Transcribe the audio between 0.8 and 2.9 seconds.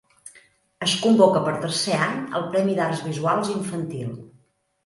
Es convoca per tercer any el premi